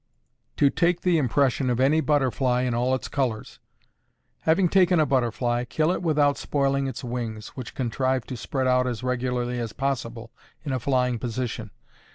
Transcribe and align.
To 0.57 0.71
take 0.71 1.01
the 1.01 1.19
Impression 1.19 1.69
of 1.69 1.79
any 1.79 2.01
Butterfly 2.01 2.63
in 2.63 2.73
all 2.73 2.95
its 2.95 3.07
Colors. 3.07 3.59
Having 4.39 4.69
taken 4.69 4.99
a 4.99 5.05
butterfly, 5.05 5.63
kill 5.65 5.91
it 5.91 6.01
without 6.01 6.39
spoiling 6.39 6.87
its 6.87 7.03
wings, 7.03 7.49
which 7.49 7.75
contrive 7.75 8.25
to 8.25 8.35
spread 8.35 8.65
out 8.65 8.87
as 8.87 9.03
regularly 9.03 9.59
as 9.59 9.73
possible 9.73 10.31
in 10.65 10.71
a 10.73 10.79
flying 10.79 11.19
position. 11.19 11.69